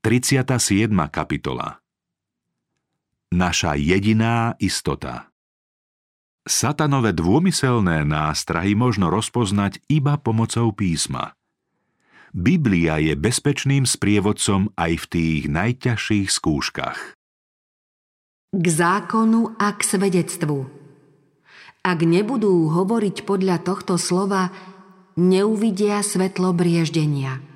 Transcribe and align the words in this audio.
37. 0.00 0.96
kapitola 1.12 1.76
Naša 3.36 3.76
jediná 3.76 4.56
istota 4.56 5.28
Satanové 6.48 7.12
dômyselné 7.12 8.08
nástrahy 8.08 8.72
možno 8.72 9.12
rozpoznať 9.12 9.84
iba 9.92 10.16
pomocou 10.16 10.72
písma. 10.72 11.36
Biblia 12.32 12.96
je 12.96 13.12
bezpečným 13.12 13.84
sprievodcom 13.84 14.72
aj 14.72 15.04
v 15.04 15.06
tých 15.12 15.42
najťažších 15.52 16.32
skúškach. 16.32 16.98
K 18.56 18.66
zákonu 18.72 19.52
a 19.60 19.68
k 19.76 19.80
svedectvu. 19.84 20.64
Ak 21.84 22.00
nebudú 22.00 22.72
hovoriť 22.72 23.28
podľa 23.28 23.60
tohto 23.60 24.00
slova, 24.00 24.48
neuvidia 25.20 26.00
svetlo 26.00 26.56
brieždenia. 26.56 27.49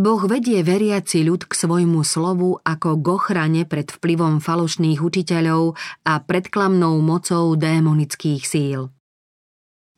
Boh 0.00 0.24
vedie 0.24 0.64
veriaci 0.64 1.28
ľud 1.28 1.44
k 1.44 1.52
svojmu 1.52 2.00
slovu 2.08 2.56
ako 2.64 3.04
k 3.04 3.06
ochrane 3.12 3.62
pred 3.68 3.92
vplyvom 3.92 4.40
falošných 4.40 4.96
učiteľov 4.96 5.76
a 6.08 6.24
predklamnou 6.24 6.96
mocou 7.04 7.52
démonických 7.52 8.40
síl. 8.48 8.88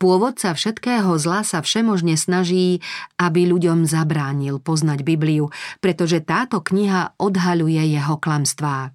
Pôvodca 0.03 0.51
všetkého 0.51 1.07
zla 1.15 1.47
sa 1.47 1.63
všemožne 1.63 2.19
snaží, 2.19 2.83
aby 3.15 3.47
ľuďom 3.47 3.87
zabránil 3.87 4.59
poznať 4.59 5.07
Bibliu, 5.07 5.55
pretože 5.79 6.19
táto 6.19 6.59
kniha 6.59 7.15
odhaľuje 7.15 7.87
jeho 7.87 8.19
klamstvá. 8.19 8.91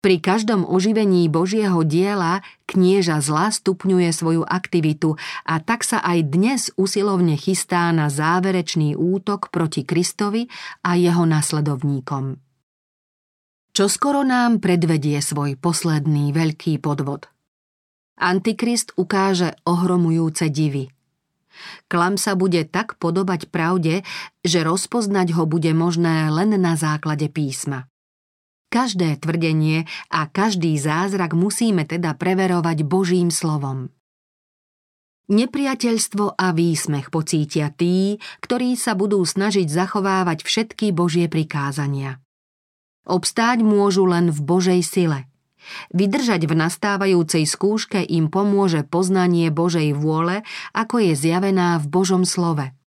Pri 0.00 0.16
každom 0.16 0.64
oživení 0.64 1.28
Božieho 1.28 1.84
diela 1.84 2.40
knieža 2.64 3.20
zla 3.20 3.52
stupňuje 3.52 4.08
svoju 4.16 4.48
aktivitu 4.48 5.20
a 5.44 5.60
tak 5.60 5.84
sa 5.84 6.00
aj 6.00 6.18
dnes 6.24 6.60
usilovne 6.80 7.36
chystá 7.36 7.92
na 7.92 8.08
záverečný 8.08 8.96
útok 8.96 9.52
proti 9.52 9.84
Kristovi 9.84 10.48
a 10.80 10.96
jeho 10.96 11.28
nasledovníkom. 11.28 12.40
Čo 13.76 13.92
skoro 13.92 14.24
nám 14.24 14.64
predvedie 14.64 15.20
svoj 15.20 15.60
posledný 15.60 16.32
veľký 16.32 16.80
podvod. 16.80 17.28
Antikrist 18.16 18.96
ukáže 18.96 19.52
ohromujúce 19.68 20.48
divy. 20.48 20.88
Klam 21.92 22.16
sa 22.16 22.40
bude 22.40 22.64
tak 22.64 22.96
podobať 22.96 23.52
pravde, 23.52 24.00
že 24.40 24.64
rozpoznať 24.64 25.36
ho 25.36 25.44
bude 25.44 25.76
možné 25.76 26.32
len 26.32 26.56
na 26.56 26.72
základe 26.72 27.28
písma. 27.28 27.84
Každé 28.70 29.18
tvrdenie 29.18 29.90
a 30.14 30.30
každý 30.30 30.78
zázrak 30.78 31.34
musíme 31.34 31.82
teda 31.82 32.14
preverovať 32.14 32.86
Božím 32.86 33.34
slovom. 33.34 33.90
Nepriateľstvo 35.26 36.38
a 36.38 36.54
výsmech 36.54 37.10
pocítia 37.10 37.74
tí, 37.74 38.22
ktorí 38.38 38.78
sa 38.78 38.94
budú 38.94 39.26
snažiť 39.26 39.66
zachovávať 39.66 40.46
všetky 40.46 40.94
Božie 40.94 41.26
prikázania. 41.26 42.22
Obstáť 43.10 43.66
môžu 43.66 44.06
len 44.06 44.30
v 44.30 44.38
Božej 44.38 44.86
sile. 44.86 45.26
Vydržať 45.90 46.46
v 46.46 46.54
nastávajúcej 46.54 47.50
skúške 47.50 47.98
im 48.06 48.30
pomôže 48.30 48.86
poznanie 48.86 49.50
Božej 49.50 49.98
vôle, 49.98 50.46
ako 50.78 51.10
je 51.10 51.18
zjavená 51.18 51.82
v 51.82 51.90
Božom 51.90 52.22
slove– 52.22 52.70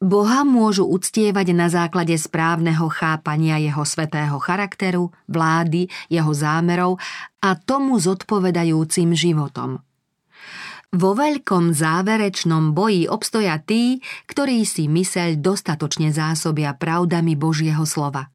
Boha 0.00 0.42
môžu 0.48 0.88
uctievať 0.88 1.52
na 1.52 1.68
základe 1.68 2.16
správneho 2.16 2.88
chápania 2.88 3.60
jeho 3.60 3.84
svetého 3.84 4.40
charakteru, 4.40 5.12
vlády, 5.28 5.92
jeho 6.08 6.32
zámerov 6.32 6.96
a 7.44 7.52
tomu 7.56 8.00
zodpovedajúcim 8.00 9.12
životom. 9.12 9.84
Vo 10.90 11.14
veľkom 11.14 11.70
záverečnom 11.70 12.74
boji 12.74 13.06
obstoja 13.06 13.62
tí, 13.62 14.02
ktorí 14.26 14.66
si 14.66 14.90
myseľ 14.90 15.38
dostatočne 15.38 16.10
zásobia 16.10 16.74
pravdami 16.74 17.38
Božieho 17.38 17.86
slova. 17.86 18.26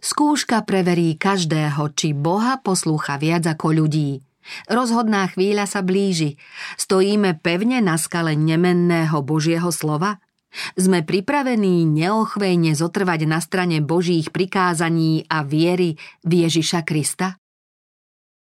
Skúška 0.00 0.64
preverí 0.66 1.14
každého, 1.14 1.92
či 1.94 2.16
Boha 2.16 2.58
poslúcha 2.58 3.20
viac 3.20 3.46
ako 3.46 3.84
ľudí. 3.84 4.24
Rozhodná 4.66 5.28
chvíľa 5.30 5.68
sa 5.68 5.84
blíži. 5.84 6.40
Stojíme 6.80 7.38
pevne 7.38 7.84
na 7.84 8.00
skale 8.00 8.34
nemenného 8.34 9.20
Božieho 9.22 9.68
slova– 9.70 10.18
sme 10.74 11.06
pripravení 11.06 11.86
neochvejne 11.86 12.74
zotrvať 12.74 13.20
na 13.26 13.38
strane 13.38 13.78
Božích 13.82 14.34
prikázaní 14.34 15.26
a 15.30 15.46
viery 15.46 15.94
v 16.26 16.46
Ježiša 16.46 16.82
Krista? 16.82 17.38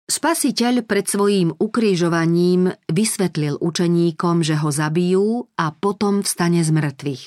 Spasiteľ 0.02 0.84
pred 0.84 1.06
svojím 1.06 1.54
ukrižovaním 1.56 2.74
vysvetlil 2.90 3.56
učeníkom, 3.62 4.42
že 4.42 4.58
ho 4.58 4.68
zabijú 4.68 5.46
a 5.56 5.72
potom 5.72 6.26
vstane 6.26 6.60
z 6.60 6.70
mŕtvych. 6.74 7.24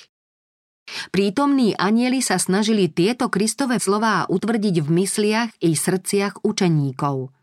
Prítomní 1.09 1.73
anieli 1.73 2.21
sa 2.21 2.37
snažili 2.37 2.85
tieto 2.85 3.33
Kristové 3.33 3.81
slová 3.81 4.29
utvrdiť 4.29 4.85
v 4.85 4.89
mysliach 5.01 5.49
i 5.65 5.73
srdciach 5.73 6.45
učeníkov. 6.45 7.33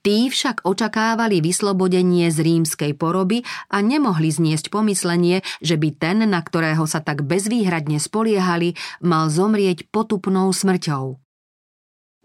Tí 0.00 0.32
však 0.32 0.64
očakávali 0.64 1.44
vyslobodenie 1.44 2.32
z 2.32 2.40
rímskej 2.40 2.96
poroby 2.96 3.44
a 3.68 3.84
nemohli 3.84 4.32
zniesť 4.32 4.72
pomyslenie, 4.72 5.44
že 5.60 5.76
by 5.76 5.88
ten, 5.92 6.24
na 6.24 6.40
ktorého 6.40 6.88
sa 6.88 7.04
tak 7.04 7.28
bezvýhradne 7.28 8.00
spoliehali, 8.00 8.72
mal 9.04 9.28
zomrieť 9.28 9.92
potupnou 9.92 10.48
smrťou. 10.56 11.20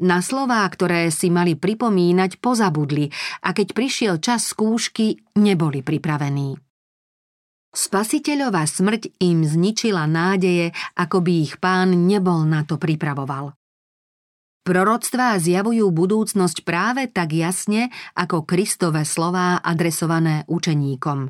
Na 0.08 0.19
slová, 0.19 0.68
ktoré 0.68 1.08
si 1.12 1.28
mali 1.31 1.56
pripomínať, 1.56 2.40
pozabudli 2.40 3.12
a 3.44 3.52
keď 3.52 3.68
prišiel 3.72 4.16
čas 4.24 4.52
skúšky, 4.52 5.35
neboli 5.40 5.84
pripravení. 5.84 6.56
Spasiteľová 7.75 8.64
smrť 8.64 9.19
im 9.19 9.44
zničila 9.44 10.08
nádeje, 10.08 10.72
ako 10.96 11.19
by 11.19 11.34
ich 11.44 11.59
pán 11.59 12.08
nebol 12.08 12.47
na 12.47 12.64
to 12.64 12.80
pripravoval. 12.80 13.52
Proroctvá 14.66 15.38
zjavujú 15.38 15.94
budúcnosť 15.94 16.66
práve 16.66 17.06
tak 17.06 17.38
jasne, 17.38 17.94
ako 18.18 18.50
Kristové 18.50 19.06
slová 19.06 19.62
adresované 19.62 20.42
učeníkom. 20.50 21.30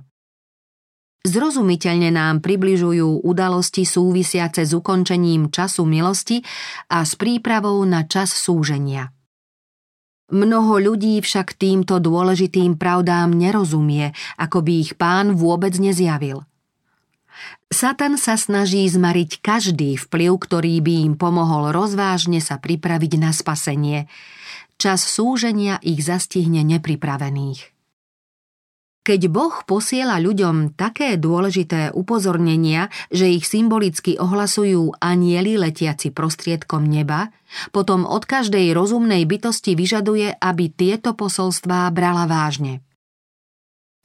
Zrozumiteľne 1.27 2.15
nám 2.15 2.39
približujú 2.39 3.27
udalosti 3.27 3.83
súvisiace 3.83 4.63
s 4.63 4.71
ukončením 4.71 5.51
času 5.51 5.83
milosti 5.83 6.39
a 6.87 7.03
s 7.03 7.19
prípravou 7.19 7.83
na 7.83 8.07
čas 8.07 8.31
súženia. 8.31 9.11
Mnoho 10.31 10.79
ľudí 10.79 11.19
však 11.19 11.59
týmto 11.59 11.99
dôležitým 11.99 12.79
pravdám 12.79 13.35
nerozumie, 13.35 14.15
ako 14.39 14.63
by 14.63 14.73
ich 14.79 14.95
pán 14.95 15.35
vôbec 15.35 15.75
nezjavil– 15.75 16.47
Satan 17.67 18.15
sa 18.15 18.39
snaží 18.39 18.85
zmariť 18.87 19.41
každý 19.41 19.97
vplyv, 19.97 20.31
ktorý 20.37 20.79
by 20.79 20.93
im 21.09 21.13
pomohol 21.17 21.73
rozvážne 21.73 22.39
sa 22.39 22.61
pripraviť 22.61 23.13
na 23.19 23.35
spasenie. 23.35 24.07
Čas 24.75 25.07
súženia 25.07 25.79
ich 25.81 26.03
zastihne 26.03 26.63
nepripravených. 26.63 27.75
Keď 29.05 29.21
Boh 29.29 29.53
posiela 29.69 30.17
ľuďom 30.17 30.73
také 30.73 31.13
dôležité 31.21 31.93
upozornenia, 31.93 32.89
že 33.13 33.29
ich 33.29 33.45
symbolicky 33.45 34.17
ohlasujú 34.17 34.97
anieli 34.97 35.61
letiaci 35.61 36.09
prostriedkom 36.09 36.89
neba, 36.89 37.29
potom 37.69 38.09
od 38.09 38.25
každej 38.25 38.73
rozumnej 38.73 39.21
bytosti 39.29 39.77
vyžaduje, 39.77 40.33
aby 40.41 40.73
tieto 40.73 41.13
posolstvá 41.13 41.85
brala 41.93 42.25
vážne. 42.25 42.84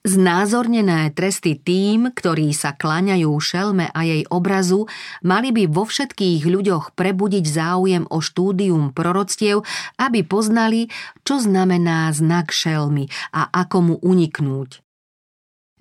Znázornené 0.01 1.13
tresty 1.13 1.61
tým, 1.61 2.09
ktorí 2.17 2.57
sa 2.57 2.73
klaňajú 2.73 3.37
šelme 3.37 3.93
a 3.93 4.01
jej 4.01 4.25
obrazu, 4.33 4.89
mali 5.21 5.53
by 5.53 5.69
vo 5.69 5.85
všetkých 5.85 6.41
ľuďoch 6.49 6.97
prebudiť 6.97 7.45
záujem 7.45 8.09
o 8.09 8.25
štúdium 8.25 8.97
proroctiev, 8.97 9.61
aby 10.01 10.25
poznali, 10.25 10.89
čo 11.21 11.37
znamená 11.37 12.09
znak 12.17 12.49
šelmy 12.49 13.13
a 13.37 13.53
ako 13.53 13.77
mu 13.85 13.95
uniknúť. 14.01 14.81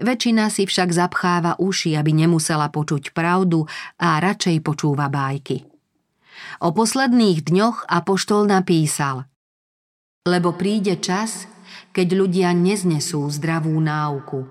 Väčšina 0.04 0.52
si 0.52 0.68
však 0.68 0.92
zapcháva 0.92 1.56
uši, 1.56 1.96
aby 1.96 2.12
nemusela 2.12 2.68
počuť 2.68 3.16
pravdu 3.16 3.72
a 4.00 4.20
radšej 4.20 4.60
počúva 4.60 5.08
bájky. 5.08 5.64
O 6.60 6.76
posledných 6.76 7.48
dňoch 7.48 7.88
Apoštol 7.88 8.52
napísal 8.52 9.28
Lebo 10.28 10.56
príde 10.56 11.00
čas, 11.00 11.48
keď 11.92 12.08
ľudia 12.16 12.50
neznesú 12.54 13.26
zdravú 13.30 13.76
náuku. 13.78 14.46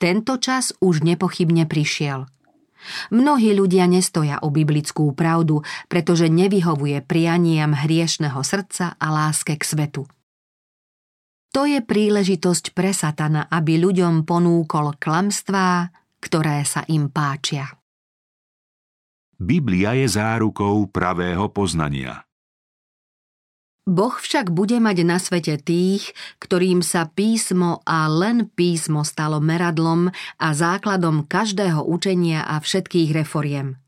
Tento 0.00 0.40
čas 0.40 0.72
už 0.80 1.04
nepochybne 1.04 1.68
prišiel. 1.68 2.24
Mnohí 3.12 3.52
ľudia 3.52 3.84
nestoja 3.84 4.40
o 4.40 4.48
biblickú 4.48 5.12
pravdu, 5.12 5.60
pretože 5.92 6.32
nevyhovuje 6.32 7.04
prianiam 7.04 7.76
hriešného 7.76 8.40
srdca 8.40 8.96
a 8.96 9.06
láske 9.12 9.60
k 9.60 9.62
svetu. 9.62 10.08
To 11.50 11.66
je 11.66 11.82
príležitosť 11.82 12.72
pre 12.72 12.94
satana, 12.94 13.50
aby 13.50 13.76
ľuďom 13.76 14.22
ponúkol 14.24 14.96
klamstvá, 14.96 15.90
ktoré 16.22 16.62
sa 16.62 16.86
im 16.86 17.10
páčia. 17.10 17.68
Biblia 19.40 19.96
je 19.96 20.06
zárukou 20.06 20.88
pravého 20.88 21.48
poznania. 21.50 22.24
Boh 23.90 24.14
však 24.14 24.54
bude 24.54 24.78
mať 24.78 25.02
na 25.02 25.18
svete 25.18 25.58
tých, 25.58 26.14
ktorým 26.38 26.78
sa 26.78 27.10
písmo 27.10 27.82
a 27.82 28.06
len 28.06 28.46
písmo 28.46 29.02
stalo 29.02 29.42
meradlom 29.42 30.14
a 30.38 30.48
základom 30.54 31.26
každého 31.26 31.82
učenia 31.82 32.46
a 32.46 32.62
všetkých 32.62 33.10
reforiem. 33.10 33.82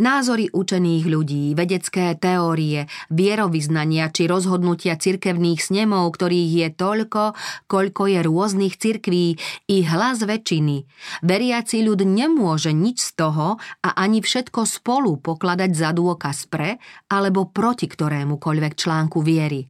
Názory 0.00 0.48
učených 0.48 1.04
ľudí, 1.04 1.52
vedecké 1.52 2.16
teórie, 2.16 2.88
vierovýznania 3.12 4.08
či 4.08 4.24
rozhodnutia 4.24 4.96
cirkevných 4.96 5.60
snemov, 5.60 6.16
ktorých 6.16 6.52
je 6.64 6.68
toľko, 6.72 7.22
koľko 7.68 8.02
je 8.08 8.20
rôznych 8.24 8.80
cirkví, 8.80 9.36
i 9.68 9.76
hlas 9.84 10.24
väčšiny. 10.24 10.88
Veriaci 11.20 11.84
ľud 11.84 12.08
nemôže 12.08 12.72
nič 12.72 13.12
z 13.12 13.20
toho 13.20 13.60
a 13.84 13.88
ani 13.92 14.24
všetko 14.24 14.64
spolu 14.64 15.20
pokladať 15.20 15.70
za 15.76 15.92
dôkaz 15.92 16.48
pre 16.48 16.80
alebo 17.12 17.52
proti 17.52 17.84
ktorémukoľvek 17.84 18.72
článku 18.72 19.20
viery. 19.20 19.68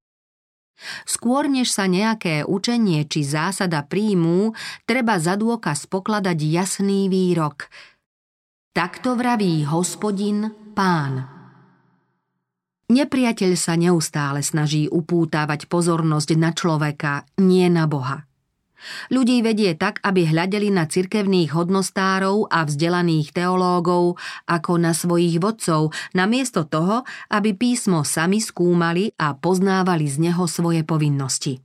Skôr 1.07 1.47
než 1.47 1.71
sa 1.71 1.87
nejaké 1.87 2.43
učenie 2.43 3.07
či 3.07 3.23
zásada 3.23 3.87
príjmú, 3.87 4.55
treba 4.83 5.19
za 5.23 5.39
dôkaz 5.39 5.87
pokladať 5.87 6.39
jasný 6.43 7.07
výrok. 7.07 7.71
Takto 8.73 9.21
vraví 9.21 9.69
hospodin, 9.69 10.49
pán. 10.73 11.29
Nepriateľ 12.89 13.53
sa 13.53 13.77
neustále 13.77 14.41
snaží 14.41 14.89
upútavať 14.89 15.69
pozornosť 15.69 16.31
na 16.41 16.57
človeka, 16.57 17.29
nie 17.37 17.69
na 17.69 17.85
Boha. 17.85 18.25
Ľudí 19.13 19.45
vedie 19.45 19.77
tak, 19.77 20.01
aby 20.01 20.25
hľadeli 20.25 20.73
na 20.73 20.89
cirkevných 20.89 21.53
hodnostárov 21.53 22.49
a 22.49 22.65
vzdelaných 22.65 23.37
teológov 23.37 24.17
ako 24.49 24.73
na 24.81 24.97
svojich 24.97 25.37
vodcov, 25.37 25.93
namiesto 26.17 26.65
toho, 26.65 27.05
aby 27.29 27.53
písmo 27.53 28.09
sami 28.09 28.41
skúmali 28.41 29.13
a 29.21 29.37
poznávali 29.37 30.09
z 30.09 30.33
neho 30.33 30.49
svoje 30.49 30.81
povinnosti. 30.81 31.61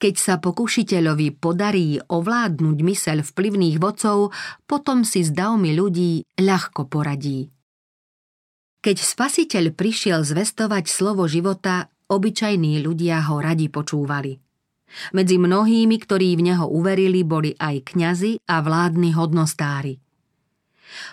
Keď 0.00 0.14
sa 0.16 0.34
pokušiteľovi 0.40 1.36
podarí 1.36 2.00
ovládnuť 2.00 2.78
myseľ 2.80 3.18
vplyvných 3.20 3.76
vodcov, 3.76 4.32
potom 4.64 5.04
si 5.04 5.20
s 5.20 5.30
davmi 5.30 5.76
ľudí 5.76 6.24
ľahko 6.40 6.88
poradí. 6.88 7.52
Keď 8.80 8.96
spasiteľ 8.96 9.76
prišiel 9.76 10.24
zvestovať 10.24 10.88
slovo 10.88 11.28
života, 11.28 11.92
obyčajní 12.08 12.80
ľudia 12.80 13.20
ho 13.28 13.44
radi 13.44 13.68
počúvali– 13.68 14.34
medzi 15.14 15.38
mnohými, 15.38 15.96
ktorí 16.02 16.34
v 16.34 16.50
neho 16.52 16.66
uverili, 16.66 17.22
boli 17.22 17.54
aj 17.54 17.94
kňazi 17.94 18.32
a 18.50 18.58
vládni 18.58 19.14
hodnostári. 19.14 20.02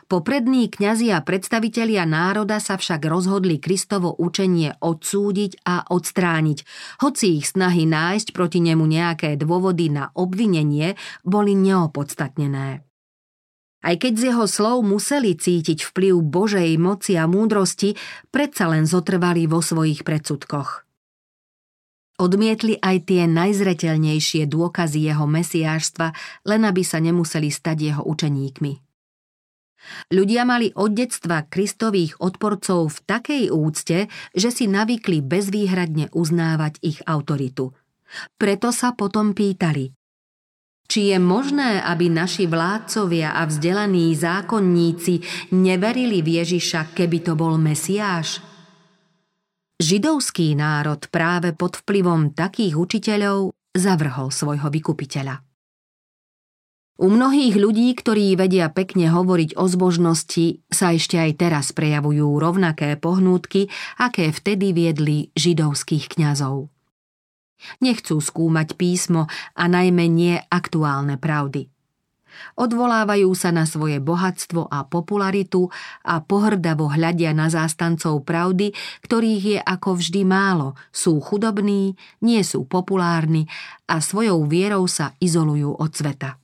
Poprední 0.05 0.71
kňazi 0.71 1.11
a 1.13 1.19
predstavitelia 1.21 2.07
národa 2.07 2.57
sa 2.57 2.77
však 2.77 3.03
rozhodli 3.05 3.59
Kristovo 3.61 4.13
učenie 4.15 4.77
odsúdiť 4.79 5.63
a 5.67 5.87
odstrániť, 5.87 6.59
hoci 7.03 7.41
ich 7.41 7.51
snahy 7.51 7.89
nájsť 7.89 8.31
proti 8.31 8.59
nemu 8.63 8.83
nejaké 8.83 9.35
dôvody 9.35 9.89
na 9.91 10.09
obvinenie 10.13 10.95
boli 11.25 11.57
neopodstatnené. 11.57 12.87
Aj 13.77 13.95
keď 13.95 14.13
z 14.17 14.23
jeho 14.33 14.45
slov 14.49 14.81
museli 14.83 15.37
cítiť 15.37 15.85
vplyv 15.93 16.19
Božej 16.25 16.75
moci 16.81 17.13
a 17.15 17.29
múdrosti, 17.29 17.93
predsa 18.33 18.67
len 18.67 18.89
zotrvali 18.89 19.45
vo 19.45 19.61
svojich 19.61 20.01
predsudkoch. 20.01 20.87
Odmietli 22.17 22.81
aj 22.81 23.13
tie 23.13 23.29
najzreteľnejšie 23.29 24.49
dôkazy 24.49 25.05
jeho 25.05 25.29
mesiášstva, 25.29 26.07
len 26.49 26.65
aby 26.65 26.81
sa 26.81 26.97
nemuseli 26.97 27.53
stať 27.53 27.77
jeho 27.77 28.01
učeníkmi. 28.01 28.86
Ľudia 30.11 30.43
mali 30.43 30.71
od 30.75 30.91
detstva 30.93 31.45
kristových 31.47 32.19
odporcov 32.19 32.91
v 32.91 32.99
takej 33.05 33.43
úcte, 33.51 34.07
že 34.35 34.49
si 34.51 34.65
navykli 34.67 35.23
bezvýhradne 35.23 36.11
uznávať 36.15 36.79
ich 36.83 36.99
autoritu. 37.03 37.75
Preto 38.39 38.71
sa 38.71 38.95
potom 38.95 39.35
pýtali, 39.35 39.91
či 40.87 41.11
je 41.11 41.19
možné, 41.19 41.83
aby 41.83 42.07
naši 42.07 42.47
vládcovia 42.47 43.35
a 43.35 43.43
vzdelaní 43.43 44.15
zákonníci 44.15 45.19
neverili 45.51 46.23
v 46.23 46.39
Ježiša, 46.39 46.95
keby 46.95 47.27
to 47.27 47.35
bol 47.35 47.59
Mesiáš? 47.59 48.39
Židovský 49.77 50.55
národ 50.55 51.03
práve 51.11 51.51
pod 51.53 51.83
vplyvom 51.83 52.31
takých 52.33 52.79
učiteľov 52.79 53.53
zavrhol 53.75 54.31
svojho 54.31 54.71
vykupiteľa. 54.71 55.46
U 56.97 57.13
mnohých 57.13 57.53
ľudí, 57.53 57.93
ktorí 57.93 58.33
vedia 58.33 58.73
pekne 58.73 59.13
hovoriť 59.13 59.53
o 59.53 59.69
zbožnosti, 59.69 60.65
sa 60.73 60.97
ešte 60.97 61.21
aj 61.21 61.31
teraz 61.37 61.65
prejavujú 61.69 62.41
rovnaké 62.41 62.97
pohnútky, 62.97 63.69
aké 64.01 64.33
vtedy 64.33 64.73
viedli 64.73 65.29
židovských 65.37 66.09
kňazov. 66.17 66.73
Nechcú 67.81 68.17
skúmať 68.17 68.77
písmo 68.77 69.29
a 69.53 69.63
najmä 69.65 70.09
nie 70.09 70.37
aktuálne 70.49 71.21
pravdy– 71.21 71.69
Odvolávajú 72.57 73.33
sa 73.33 73.49
na 73.53 73.65
svoje 73.65 73.97
bohatstvo 74.01 74.69
a 74.69 74.85
popularitu 74.85 75.69
a 76.05 76.21
pohrdavo 76.21 76.89
hľadia 76.89 77.33
na 77.33 77.49
zástancov 77.49 78.25
pravdy, 78.25 78.73
ktorých 79.05 79.43
je 79.43 79.59
ako 79.61 79.89
vždy 79.97 80.21
málo, 80.25 80.77
sú 80.93 81.17
chudobní, 81.21 81.97
nie 82.21 82.41
sú 82.45 82.65
populárni 82.65 83.49
a 83.89 84.01
svojou 84.01 84.45
vierou 84.45 84.85
sa 84.85 85.13
izolujú 85.21 85.77
od 85.77 85.91
sveta. 85.93 86.37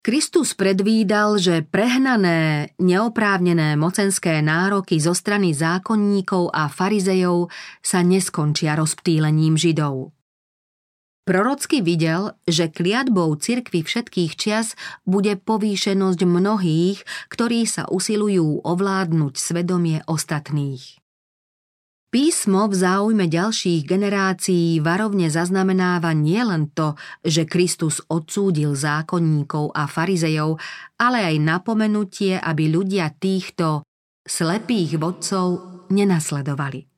Kristus 0.00 0.56
predvídal, 0.56 1.36
že 1.36 1.60
prehnané, 1.60 2.72
neoprávnené 2.80 3.76
mocenské 3.76 4.40
nároky 4.40 4.96
zo 4.96 5.12
strany 5.12 5.52
zákonníkov 5.52 6.56
a 6.56 6.72
farizejov 6.72 7.52
sa 7.84 8.00
neskončia 8.00 8.80
rozptýlením 8.80 9.60
Židov. 9.60 10.16
Prorocky 11.28 11.84
videl, 11.84 12.32
že 12.48 12.72
kliatbou 12.72 13.36
cirkvy 13.36 13.84
všetkých 13.84 14.32
čias 14.40 14.72
bude 15.04 15.36
povýšenosť 15.36 16.20
mnohých, 16.24 17.04
ktorí 17.28 17.68
sa 17.68 17.84
usilujú 17.84 18.64
ovládnuť 18.64 19.36
svedomie 19.36 20.00
ostatných. 20.08 20.99
Písmo 22.10 22.66
v 22.66 22.74
záujme 22.74 23.30
ďalších 23.30 23.86
generácií 23.86 24.82
varovne 24.82 25.30
zaznamenáva 25.30 26.10
nielen 26.10 26.74
to, 26.74 26.98
že 27.22 27.46
Kristus 27.46 28.02
odsúdil 28.10 28.74
zákonníkov 28.74 29.70
a 29.70 29.86
farizejov, 29.86 30.58
ale 30.98 31.22
aj 31.22 31.36
napomenutie, 31.38 32.34
aby 32.34 32.66
ľudia 32.66 33.14
týchto 33.14 33.86
slepých 34.26 34.98
vodcov 34.98 35.46
nenasledovali. 35.94 36.90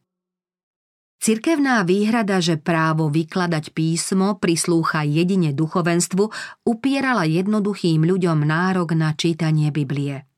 Cirkevná 1.20 1.84
výhrada, 1.84 2.40
že 2.40 2.56
právo 2.56 3.12
vykladať 3.12 3.76
písmo 3.76 4.40
prislúcha 4.40 5.04
jedine 5.04 5.52
duchovenstvu, 5.52 6.24
upierala 6.64 7.28
jednoduchým 7.28 8.00
ľuďom 8.00 8.48
nárok 8.48 8.96
na 8.96 9.12
čítanie 9.12 9.68
Biblie. 9.68 10.31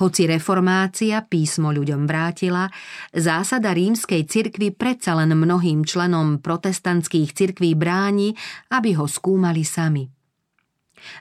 Hoci 0.00 0.26
reformácia 0.28 1.22
písmo 1.24 1.72
ľuďom 1.72 2.06
vrátila, 2.08 2.68
zásada 3.12 3.72
rímskej 3.72 4.26
cirkvy 4.26 4.74
predsa 4.74 5.16
len 5.18 5.34
mnohým 5.34 5.86
členom 5.86 6.40
protestantských 6.40 7.32
cirkví 7.32 7.74
bráni, 7.78 8.34
aby 8.70 8.94
ho 8.96 9.06
skúmali 9.08 9.62
sami. 9.62 10.06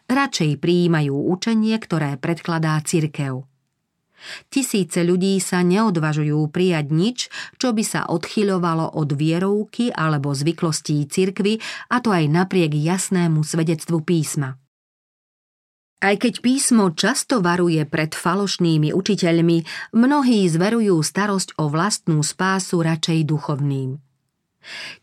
Radšej 0.06 0.62
prijímajú 0.62 1.14
učenie, 1.14 1.74
ktoré 1.82 2.20
predkladá 2.22 2.78
cirkev– 2.86 3.46
Tisíce 4.54 5.02
ľudí 5.02 5.42
sa 5.42 5.66
neodvažujú 5.66 6.54
prijať 6.54 6.86
nič, 6.94 7.18
čo 7.58 7.74
by 7.74 7.84
sa 7.84 8.02
odchyľovalo 8.06 8.94
od 8.98 9.10
vierovky 9.18 9.90
alebo 9.90 10.34
zvyklostí 10.34 11.10
cirkvy, 11.10 11.58
a 11.90 11.98
to 12.00 12.14
aj 12.14 12.30
napriek 12.30 12.78
jasnému 12.78 13.42
svedectvu 13.42 14.06
písma. 14.06 14.61
Aj 16.02 16.18
keď 16.18 16.42
písmo 16.42 16.90
často 16.98 17.46
varuje 17.46 17.86
pred 17.86 18.18
falošnými 18.18 18.90
učiteľmi, 18.90 19.58
mnohí 19.94 20.50
zverujú 20.50 20.98
starosť 20.98 21.62
o 21.62 21.70
vlastnú 21.70 22.26
spásu 22.26 22.82
radšej 22.82 23.30
duchovným. 23.30 24.02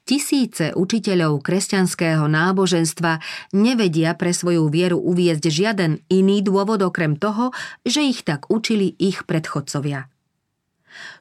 Tisíce 0.02 0.75
učiteľov 0.75 1.43
kresťanského 1.43 2.26
náboženstva 2.26 3.23
nevedia 3.55 4.14
pre 4.19 4.35
svoju 4.35 4.67
vieru 4.67 4.99
uviezť 4.99 5.45
žiaden 5.47 5.93
iný 6.11 6.43
dôvod 6.43 6.83
okrem 6.83 7.14
toho, 7.14 7.55
že 7.87 8.02
ich 8.02 8.26
tak 8.26 8.50
učili 8.50 8.95
ich 8.99 9.23
predchodcovia. 9.23 10.11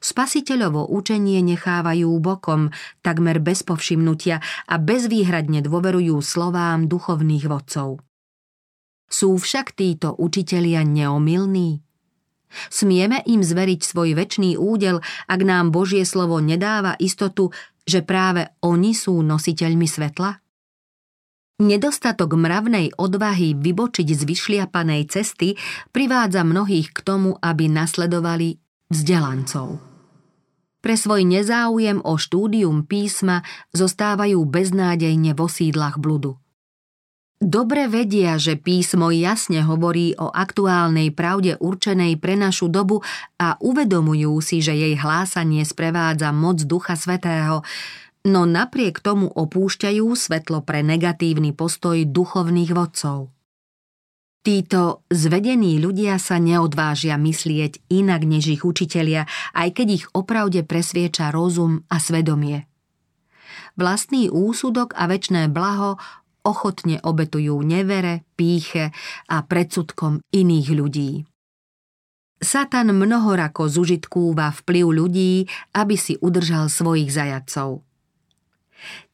Spasiteľovo 0.02 0.90
učenie 0.90 1.38
nechávajú 1.54 2.10
bokom, 2.18 2.74
takmer 2.98 3.38
bez 3.38 3.62
povšimnutia 3.62 4.42
a 4.66 4.74
bezvýhradne 4.74 5.62
dôverujú 5.62 6.18
slovám 6.18 6.90
duchovných 6.90 7.46
vodcov. 7.46 8.07
Sú 9.08 9.40
však 9.40 9.72
títo 9.72 10.12
učitelia 10.14 10.84
neomilní? 10.84 11.80
Smieme 12.68 13.20
im 13.28 13.44
zveriť 13.44 13.80
svoj 13.84 14.16
väčší 14.16 14.56
údel, 14.56 15.04
ak 15.28 15.40
nám 15.44 15.68
Božie 15.68 16.04
slovo 16.08 16.40
nedáva 16.40 16.96
istotu, 16.96 17.52
že 17.88 18.04
práve 18.04 18.52
oni 18.64 18.92
sú 18.92 19.20
nositeľmi 19.20 19.88
svetla? 19.88 20.40
Nedostatok 21.58 22.38
mravnej 22.38 22.94
odvahy 22.94 23.58
vybočiť 23.58 24.08
z 24.14 24.22
vyšliapanej 24.22 25.10
cesty 25.10 25.58
privádza 25.90 26.46
mnohých 26.46 26.94
k 26.94 26.98
tomu, 27.02 27.34
aby 27.34 27.66
nasledovali 27.66 28.54
vzdelancov. 28.86 29.82
Pre 30.78 30.94
svoj 30.94 31.26
nezáujem 31.26 31.98
o 32.06 32.14
štúdium 32.14 32.86
písma 32.86 33.42
zostávajú 33.74 34.38
beznádejne 34.46 35.34
vo 35.34 35.50
sídlach 35.50 35.98
bludu. 35.98 36.38
Dobre 37.38 37.86
vedia, 37.86 38.34
že 38.34 38.58
písmo 38.58 39.14
jasne 39.14 39.62
hovorí 39.62 40.10
o 40.18 40.26
aktuálnej 40.26 41.14
pravde 41.14 41.54
určenej 41.54 42.18
pre 42.18 42.34
našu 42.34 42.66
dobu 42.66 42.98
a 43.38 43.54
uvedomujú 43.62 44.42
si, 44.42 44.58
že 44.58 44.74
jej 44.74 44.98
hlásanie 44.98 45.62
sprevádza 45.62 46.34
moc 46.34 46.58
Ducha 46.66 46.98
Svetého, 46.98 47.62
no 48.26 48.42
napriek 48.42 48.98
tomu 48.98 49.30
opúšťajú 49.30 50.06
svetlo 50.18 50.66
pre 50.66 50.82
negatívny 50.82 51.54
postoj 51.54 52.02
duchovných 52.02 52.74
vodcov. 52.74 53.30
Títo 54.42 55.06
zvedení 55.06 55.78
ľudia 55.78 56.18
sa 56.18 56.42
neodvážia 56.42 57.14
myslieť 57.14 57.86
inak 57.86 58.26
než 58.26 58.50
ich 58.58 58.62
učitelia, 58.66 59.30
aj 59.54 59.78
keď 59.78 59.86
ich 59.94 60.04
opravde 60.10 60.66
presvieča 60.66 61.30
rozum 61.30 61.86
a 61.86 62.02
svedomie. 62.02 62.66
Vlastný 63.78 64.26
úsudok 64.26 64.90
a 64.98 65.06
väčné 65.06 65.46
blaho 65.46 66.02
ochotne 66.44 67.00
obetujú 67.02 67.58
nevere, 67.62 68.26
píche 68.38 68.94
a 69.28 69.36
predsudkom 69.42 70.22
iných 70.30 70.68
ľudí. 70.74 71.12
Satan 72.38 72.94
mnohorako 72.94 73.66
zužitkúva 73.66 74.54
vplyv 74.62 74.86
ľudí, 74.94 75.32
aby 75.74 75.98
si 75.98 76.14
udržal 76.22 76.70
svojich 76.70 77.10
zajacov. 77.10 77.82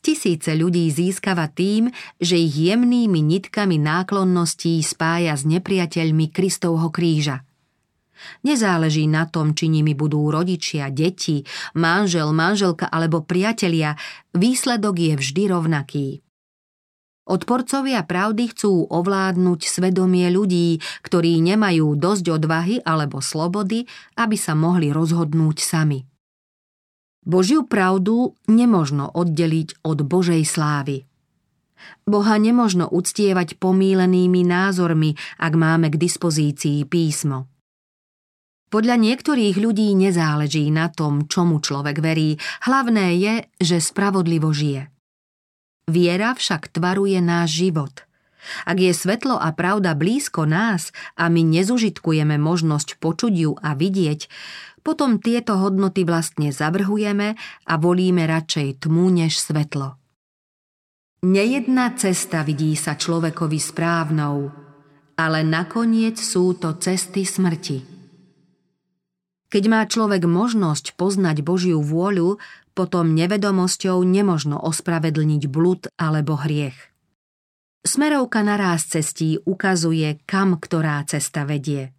Tisíce 0.04 0.52
ľudí 0.52 0.84
získava 0.92 1.48
tým, 1.48 1.88
že 2.20 2.36
ich 2.36 2.52
jemnými 2.52 3.24
nitkami 3.24 3.80
náklonností 3.80 4.76
spája 4.84 5.32
s 5.32 5.48
nepriateľmi 5.48 6.28
Kristovho 6.28 6.92
kríža. 6.92 7.48
Nezáleží 8.44 9.08
na 9.08 9.24
tom, 9.24 9.56
či 9.56 9.72
nimi 9.72 9.96
budú 9.96 10.28
rodičia, 10.28 10.92
deti, 10.92 11.44
manžel, 11.72 12.36
manželka 12.36 12.88
alebo 12.88 13.24
priatelia, 13.24 13.96
výsledok 14.36 14.96
je 15.00 15.14
vždy 15.16 15.42
rovnaký. 15.48 16.23
Odporcovia 17.24 18.04
pravdy 18.04 18.52
chcú 18.52 18.84
ovládnuť 18.84 19.60
svedomie 19.64 20.28
ľudí, 20.28 20.76
ktorí 21.00 21.40
nemajú 21.40 21.96
dosť 21.96 22.24
odvahy 22.36 22.76
alebo 22.84 23.24
slobody, 23.24 23.88
aby 24.20 24.36
sa 24.36 24.52
mohli 24.52 24.92
rozhodnúť 24.92 25.56
sami. 25.56 26.04
Božiu 27.24 27.64
pravdu 27.64 28.36
nemožno 28.44 29.08
oddeliť 29.08 29.80
od 29.88 30.04
Božej 30.04 30.44
slávy. 30.44 31.08
Boha 32.04 32.36
nemožno 32.36 32.84
uctievať 32.92 33.56
pomílenými 33.56 34.44
názormi, 34.44 35.16
ak 35.40 35.52
máme 35.56 35.88
k 35.88 35.96
dispozícii 35.96 36.84
písmo. 36.84 37.48
Podľa 38.68 39.00
niektorých 39.00 39.56
ľudí 39.56 39.96
nezáleží 39.96 40.68
na 40.68 40.92
tom, 40.92 41.24
čomu 41.24 41.64
človek 41.64 42.04
verí, 42.04 42.36
hlavné 42.68 43.16
je, 43.16 43.34
že 43.56 43.76
spravodlivo 43.80 44.52
žije. 44.52 44.93
Viera 45.84 46.32
však 46.32 46.72
tvaruje 46.72 47.20
náš 47.20 47.60
život. 47.60 48.08
Ak 48.68 48.76
je 48.76 48.92
svetlo 48.92 49.40
a 49.40 49.52
pravda 49.56 49.96
blízko 49.96 50.44
nás 50.44 50.92
a 51.16 51.32
my 51.32 51.40
nezužitkujeme 51.44 52.36
možnosť 52.36 53.00
počuť 53.00 53.32
ju 53.32 53.52
a 53.56 53.72
vidieť, 53.72 54.28
potom 54.84 55.16
tieto 55.16 55.56
hodnoty 55.56 56.04
vlastne 56.04 56.52
zavrhujeme 56.52 57.40
a 57.40 57.72
volíme 57.80 58.28
radšej 58.28 58.84
tmu 58.84 59.08
než 59.08 59.40
svetlo. 59.40 59.96
Nejedna 61.24 61.96
cesta 61.96 62.44
vidí 62.44 62.76
sa 62.76 63.00
človekovi 63.00 63.56
správnou, 63.56 64.52
ale 65.16 65.40
nakoniec 65.40 66.20
sú 66.20 66.52
to 66.60 66.76
cesty 66.76 67.24
smrti. 67.24 67.80
Keď 69.48 69.64
má 69.72 69.86
človek 69.88 70.28
možnosť 70.28 70.98
poznať 71.00 71.40
Božiu 71.40 71.80
vôľu, 71.80 72.36
potom 72.74 73.14
nevedomosťou 73.14 74.02
nemožno 74.02 74.58
ospravedlniť 74.58 75.42
blud 75.46 75.88
alebo 75.96 76.34
hriech. 76.34 76.76
Smerovka 77.86 78.42
na 78.42 78.58
ráz 78.58 78.90
cestí 78.90 79.38
ukazuje, 79.44 80.18
kam 80.26 80.58
ktorá 80.58 81.04
cesta 81.06 81.44
vedie. 81.46 81.94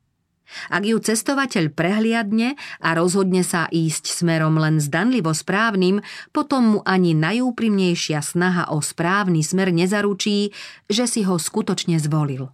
Ak 0.69 0.85
ju 0.85 1.01
cestovateľ 1.01 1.73
prehliadne 1.73 2.53
a 2.81 2.89
rozhodne 2.93 3.41
sa 3.41 3.65
ísť 3.69 4.13
smerom 4.13 4.61
len 4.61 4.77
zdanlivo 4.77 5.33
správnym, 5.33 6.05
potom 6.29 6.77
mu 6.77 6.79
ani 6.85 7.17
najúprimnejšia 7.17 8.21
snaha 8.21 8.69
o 8.69 8.77
správny 8.81 9.41
smer 9.41 9.73
nezaručí, 9.73 10.53
že 10.85 11.09
si 11.09 11.25
ho 11.25 11.41
skutočne 11.41 11.97
zvolil. 11.97 12.53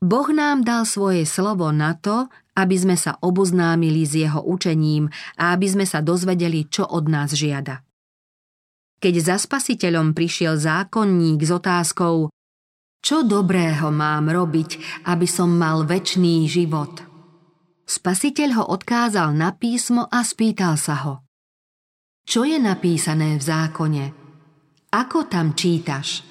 Boh 0.00 0.28
nám 0.32 0.64
dal 0.64 0.88
svoje 0.88 1.28
slovo 1.28 1.68
na 1.76 1.92
to, 1.92 2.32
aby 2.56 2.76
sme 2.76 2.96
sa 2.98 3.16
oboznámili 3.20 4.02
s 4.02 4.18
jeho 4.18 4.42
učením 4.42 5.06
a 5.38 5.54
aby 5.54 5.66
sme 5.70 5.86
sa 5.86 6.02
dozvedeli, 6.02 6.66
čo 6.66 6.86
od 6.86 7.06
nás 7.06 7.34
žiada. 7.34 7.84
Keď 9.00 9.14
za 9.16 9.36
spasiteľom 9.40 10.12
prišiel 10.12 10.60
zákonník 10.60 11.40
s 11.40 11.50
otázkou 11.56 12.28
Čo 13.00 13.24
dobrého 13.24 13.88
mám 13.88 14.28
robiť, 14.28 15.02
aby 15.08 15.24
som 15.24 15.56
mal 15.56 15.88
väčší 15.88 16.44
život? 16.44 17.00
Spasiteľ 17.88 18.48
ho 18.60 18.64
odkázal 18.70 19.32
na 19.32 19.56
písmo 19.56 20.04
a 20.06 20.20
spýtal 20.20 20.76
sa 20.76 20.94
ho 21.08 21.14
Čo 22.28 22.44
je 22.44 22.60
napísané 22.60 23.40
v 23.40 23.42
zákone? 23.42 24.04
Ako 24.90 25.26
tam 25.26 25.56
čítaš? 25.56 26.22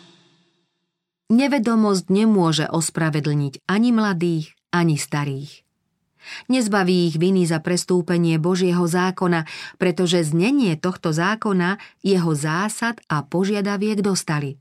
Nevedomosť 1.30 2.06
nemôže 2.10 2.66
ospravedlniť 2.70 3.66
ani 3.70 3.90
mladých, 3.94 4.54
ani 4.74 4.98
starých. 4.98 5.69
Nezbaví 6.48 7.10
ich 7.10 7.18
viny 7.18 7.46
za 7.46 7.62
prestúpenie 7.62 8.42
Božieho 8.42 8.86
zákona, 8.86 9.46
pretože 9.78 10.26
znenie 10.26 10.78
tohto 10.80 11.14
zákona 11.14 11.78
jeho 12.02 12.32
zásad 12.34 13.02
a 13.12 13.22
požiadaviek 13.26 14.02
dostali. 14.04 14.58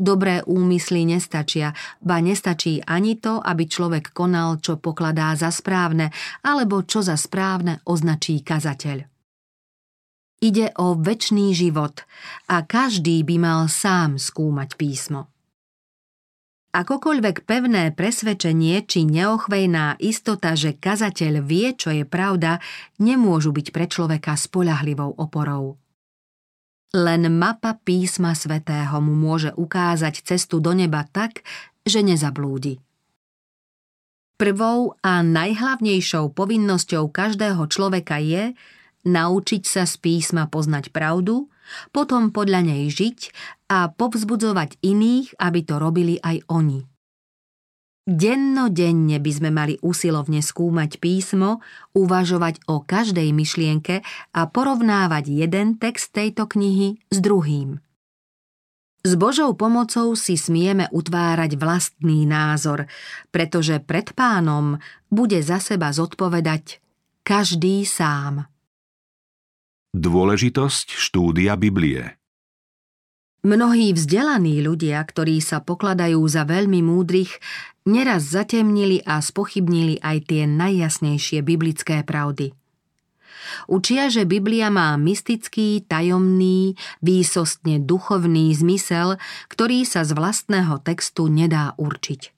Dobré 0.00 0.40
úmysly 0.48 1.04
nestačia, 1.04 1.76
ba 2.00 2.24
nestačí 2.24 2.80
ani 2.88 3.20
to, 3.20 3.36
aby 3.36 3.68
človek 3.68 4.16
konal, 4.16 4.56
čo 4.56 4.80
pokladá 4.80 5.36
za 5.36 5.52
správne, 5.52 6.08
alebo 6.40 6.80
čo 6.88 7.04
za 7.04 7.20
správne 7.20 7.84
označí 7.84 8.40
kazateľ. 8.40 9.04
Ide 10.40 10.72
o 10.80 10.96
väčší 10.96 11.52
život 11.52 12.00
a 12.48 12.64
každý 12.64 13.20
by 13.28 13.36
mal 13.36 13.68
sám 13.68 14.16
skúmať 14.16 14.80
písmo. 14.80 15.28
Akokoľvek 16.70 17.50
pevné 17.50 17.90
presvedčenie 17.90 18.86
či 18.86 19.02
neochvejná 19.02 19.98
istota, 19.98 20.54
že 20.54 20.78
kazateľ 20.78 21.42
vie, 21.42 21.74
čo 21.74 21.90
je 21.90 22.06
pravda, 22.06 22.62
nemôžu 23.02 23.50
byť 23.50 23.74
pre 23.74 23.90
človeka 23.90 24.38
spolahlivou 24.38 25.18
oporou. 25.18 25.82
Len 26.94 27.26
mapa 27.26 27.74
písma 27.74 28.38
svätého 28.38 29.02
mu 29.02 29.18
môže 29.18 29.50
ukázať 29.58 30.22
cestu 30.22 30.62
do 30.62 30.70
neba 30.70 31.02
tak, 31.10 31.42
že 31.82 32.06
nezablúdi. 32.06 32.78
Prvou 34.38 34.94
a 35.02 35.26
najhlavnejšou 35.26 36.30
povinnosťou 36.38 37.10
každého 37.10 37.66
človeka 37.66 38.22
je 38.22 38.54
naučiť 39.10 39.62
sa 39.66 39.82
z 39.90 39.94
písma 39.98 40.46
poznať 40.46 40.94
pravdu, 40.94 41.50
potom 41.94 42.34
podľa 42.34 42.66
nej 42.74 42.90
žiť 42.90 43.18
a 43.70 43.88
povzbudzovať 43.90 44.82
iných, 44.82 45.38
aby 45.38 45.60
to 45.62 45.78
robili 45.78 46.18
aj 46.20 46.42
oni. 46.50 46.90
Denno-denne 48.10 49.22
by 49.22 49.30
sme 49.30 49.50
mali 49.54 49.78
usilovne 49.86 50.42
skúmať 50.42 50.98
písmo, 50.98 51.62
uvažovať 51.94 52.66
o 52.66 52.82
každej 52.82 53.30
myšlienke 53.30 54.02
a 54.34 54.40
porovnávať 54.50 55.30
jeden 55.30 55.78
text 55.78 56.10
tejto 56.10 56.50
knihy 56.50 56.98
s 57.06 57.18
druhým. 57.22 57.78
S 59.00 59.16
Božou 59.16 59.54
pomocou 59.54 60.12
si 60.18 60.34
smieme 60.34 60.90
utvárať 60.90 61.56
vlastný 61.56 62.26
názor, 62.26 62.90
pretože 63.32 63.78
pred 63.78 64.10
pánom 64.12 64.76
bude 65.06 65.38
za 65.40 65.62
seba 65.62 65.94
zodpovedať 65.94 66.82
každý 67.22 67.86
sám. 67.86 68.49
Dôležitosť 69.90 70.94
štúdia 70.94 71.58
Biblie 71.58 72.14
Mnohí 73.42 73.90
vzdelaní 73.90 74.62
ľudia, 74.62 75.02
ktorí 75.02 75.42
sa 75.42 75.58
pokladajú 75.66 76.22
za 76.30 76.46
veľmi 76.46 76.78
múdrych, 76.78 77.42
neraz 77.90 78.30
zatemnili 78.30 79.02
a 79.02 79.18
spochybnili 79.18 79.98
aj 79.98 80.30
tie 80.30 80.46
najjasnejšie 80.46 81.42
biblické 81.42 82.06
pravdy. 82.06 82.54
Učia, 83.66 84.14
že 84.14 84.30
Biblia 84.30 84.70
má 84.70 84.94
mystický, 84.94 85.82
tajomný, 85.82 86.78
výsostne 87.02 87.82
duchovný 87.82 88.54
zmysel, 88.54 89.18
ktorý 89.50 89.82
sa 89.82 90.06
z 90.06 90.14
vlastného 90.14 90.78
textu 90.86 91.26
nedá 91.26 91.74
určiť. 91.74 92.30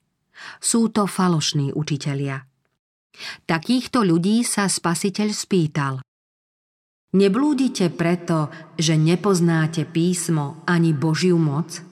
Sú 0.57 0.89
to 0.89 1.05
falošní 1.05 1.69
učitelia. 1.69 2.49
Takýchto 3.45 4.01
ľudí 4.01 4.41
sa 4.41 4.65
spasiteľ 4.65 5.29
spýtal– 5.29 5.95
Neblúdite 7.13 7.93
preto, 7.93 8.49
že 8.73 8.97
nepoznáte 8.97 9.85
písmo 9.85 10.57
ani 10.65 10.97
Božiu 10.97 11.37
moc? 11.37 11.85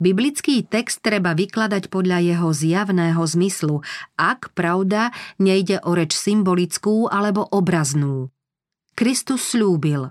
Biblický 0.00 0.64
text 0.64 1.04
treba 1.04 1.36
vykladať 1.36 1.92
podľa 1.92 2.24
jeho 2.24 2.48
zjavného 2.48 3.20
zmyslu, 3.20 3.84
ak 4.16 4.56
pravda 4.56 5.12
nejde 5.36 5.84
o 5.84 5.92
reč 5.92 6.16
symbolickú 6.16 7.12
alebo 7.12 7.44
obraznú. 7.48 8.32
Kristus 8.96 9.52
slúbil. 9.52 10.08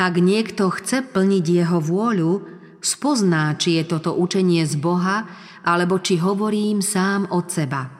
Ak 0.00 0.16
niekto 0.16 0.68
chce 0.68 1.00
plniť 1.00 1.44
jeho 1.44 1.80
vôľu, 1.80 2.44
spozná, 2.84 3.56
či 3.56 3.80
je 3.80 3.84
toto 3.96 4.12
učenie 4.16 4.64
z 4.64 4.76
Boha, 4.80 5.28
alebo 5.64 6.00
či 6.00 6.20
hovorím 6.20 6.84
sám 6.84 7.28
od 7.32 7.48
seba. 7.52 7.99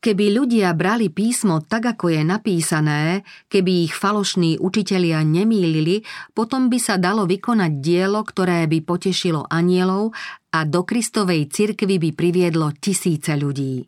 Keby 0.00 0.32
ľudia 0.32 0.72
brali 0.72 1.12
písmo 1.12 1.60
tak, 1.60 1.92
ako 1.92 2.08
je 2.08 2.24
napísané, 2.24 3.20
keby 3.52 3.84
ich 3.84 3.92
falošní 3.92 4.56
učitelia 4.56 5.20
nemýlili, 5.20 6.08
potom 6.32 6.72
by 6.72 6.80
sa 6.80 6.96
dalo 6.96 7.28
vykonať 7.28 7.84
dielo, 7.84 8.24
ktoré 8.24 8.64
by 8.64 8.80
potešilo 8.80 9.44
anielov 9.52 10.16
a 10.56 10.64
do 10.64 10.88
Kristovej 10.88 11.52
cirkvy 11.52 12.00
by 12.00 12.10
priviedlo 12.16 12.72
tisíce 12.80 13.36
ľudí. 13.36 13.84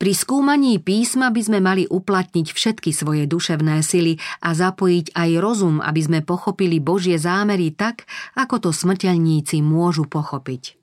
Pri 0.00 0.18
skúmaní 0.18 0.80
písma 0.80 1.28
by 1.28 1.42
sme 1.46 1.60
mali 1.62 1.84
uplatniť 1.86 2.50
všetky 2.50 2.90
svoje 2.96 3.28
duševné 3.28 3.84
sily 3.84 4.18
a 4.40 4.56
zapojiť 4.56 5.14
aj 5.14 5.30
rozum, 5.38 5.78
aby 5.78 6.00
sme 6.00 6.20
pochopili 6.24 6.80
Božie 6.80 7.20
zámery 7.20 7.76
tak, 7.76 8.08
ako 8.34 8.66
to 8.66 8.70
smrteľníci 8.72 9.60
môžu 9.62 10.08
pochopiť. 10.08 10.81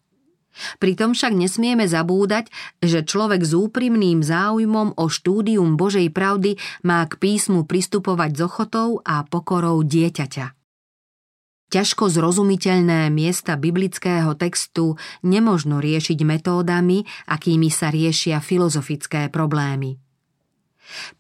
Pritom 0.82 1.16
však 1.16 1.34
nesmieme 1.34 1.88
zabúdať, 1.88 2.52
že 2.84 3.06
človek 3.08 3.46
s 3.46 3.56
úprimným 3.56 4.26
záujmom 4.26 4.98
o 5.00 5.06
štúdium 5.08 5.80
Božej 5.80 6.12
pravdy 6.12 6.60
má 6.84 7.06
k 7.08 7.16
písmu 7.16 7.64
pristupovať 7.64 8.32
s 8.36 8.42
ochotou 8.44 8.90
a 9.06 9.24
pokorou 9.24 9.86
dieťaťa. 9.86 10.60
Ťažko 11.70 12.10
zrozumiteľné 12.10 13.14
miesta 13.14 13.54
biblického 13.54 14.34
textu 14.34 14.98
nemožno 15.22 15.78
riešiť 15.78 16.18
metódami, 16.26 17.06
akými 17.30 17.70
sa 17.70 17.94
riešia 17.94 18.42
filozofické 18.42 19.30
problémy. 19.30 20.02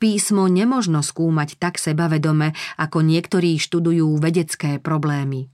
Písmo 0.01 0.49
nemožno 0.49 1.05
skúmať 1.05 1.61
tak 1.61 1.77
sebavedome, 1.77 2.57
ako 2.81 3.05
niektorí 3.05 3.61
študujú 3.61 4.17
vedecké 4.17 4.81
problémy. 4.81 5.53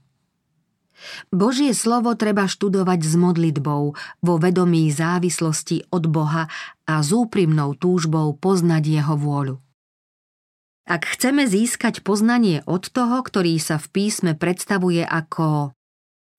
Božie 1.28 1.76
slovo 1.76 2.16
treba 2.16 2.48
študovať 2.48 3.00
s 3.04 3.14
modlitbou, 3.20 3.82
vo 4.24 4.34
vedomí 4.40 4.88
závislosti 4.88 5.92
od 5.92 6.08
Boha 6.08 6.48
a 6.88 6.94
s 7.04 7.10
úprimnou 7.12 7.76
túžbou 7.76 8.32
poznať 8.36 8.82
Jeho 9.00 9.16
vôľu. 9.16 9.56
Ak 10.86 11.02
chceme 11.02 11.50
získať 11.50 12.06
poznanie 12.06 12.62
od 12.62 12.86
toho, 12.86 13.18
ktorý 13.18 13.58
sa 13.58 13.74
v 13.74 13.90
písme 13.90 14.38
predstavuje 14.38 15.02
ako 15.02 15.74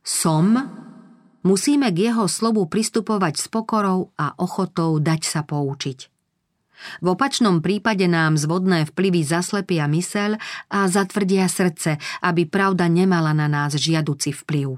som, 0.07 0.55
musíme 1.43 1.91
k 1.91 2.07
jeho 2.07 2.31
slovu 2.31 2.63
pristupovať 2.63 3.43
s 3.43 3.51
pokorou 3.51 4.15
a 4.15 4.31
ochotou 4.39 5.03
dať 5.03 5.21
sa 5.27 5.43
poučiť. 5.43 6.16
V 7.01 7.13
opačnom 7.13 7.61
prípade 7.61 8.05
nám 8.05 8.37
zvodné 8.37 8.89
vplyvy 8.89 9.21
zaslepia 9.25 9.85
myseľ 9.85 10.37
a 10.71 10.79
zatvrdia 10.85 11.49
srdce, 11.49 11.97
aby 12.21 12.45
pravda 12.45 12.89
nemala 12.89 13.33
na 13.33 13.49
nás 13.49 13.75
žiaduci 13.75 14.33
vplyv. 14.33 14.77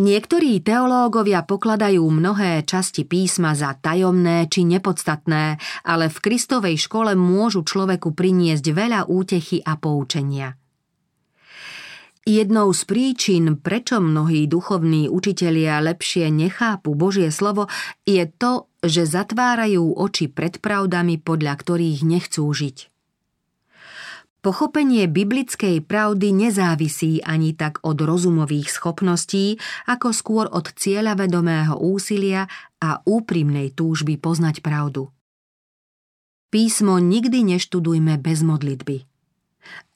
Niektorí 0.00 0.64
teológovia 0.64 1.44
pokladajú 1.44 2.00
mnohé 2.08 2.64
časti 2.64 3.04
písma 3.04 3.52
za 3.52 3.76
tajomné 3.76 4.48
či 4.48 4.64
nepodstatné, 4.64 5.60
ale 5.84 6.08
v 6.08 6.16
Kristovej 6.24 6.80
škole 6.80 7.12
môžu 7.12 7.60
človeku 7.60 8.16
priniesť 8.16 8.64
veľa 8.72 9.12
útechy 9.12 9.60
a 9.60 9.76
poučenia. 9.76 10.56
Jednou 12.30 12.70
z 12.70 12.86
príčin, 12.86 13.58
prečo 13.58 13.98
mnohí 13.98 14.46
duchovní 14.46 15.10
učitelia 15.10 15.82
lepšie 15.82 16.30
nechápu 16.30 16.94
Božie 16.94 17.34
slovo, 17.34 17.66
je 18.06 18.22
to, 18.30 18.70
že 18.86 19.02
zatvárajú 19.02 19.98
oči 19.98 20.30
pred 20.30 20.62
pravdami, 20.62 21.18
podľa 21.18 21.58
ktorých 21.58 22.06
nechcú 22.06 22.46
žiť. 22.46 22.86
Pochopenie 24.46 25.10
biblickej 25.10 25.82
pravdy 25.82 26.30
nezávisí 26.30 27.18
ani 27.26 27.50
tak 27.50 27.82
od 27.82 27.98
rozumových 27.98 28.70
schopností, 28.70 29.58
ako 29.90 30.14
skôr 30.14 30.46
od 30.46 30.70
cieľavedomého 30.70 31.82
úsilia 31.82 32.46
a 32.78 33.02
úprimnej 33.10 33.74
túžby 33.74 34.22
poznať 34.22 34.62
pravdu. 34.62 35.10
Písmo 36.54 37.02
nikdy 37.02 37.42
neštudujme 37.58 38.22
bez 38.22 38.46
modlitby. 38.46 39.09